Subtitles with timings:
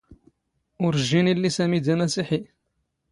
[0.85, 2.41] ⵓⵔ ⵊⵊⵉⵏ ⵉⵍⵍⵉ ⵙⴰⵎⵉ ⴷ ⴰⵎⴰⵙⵉⵃⵉ.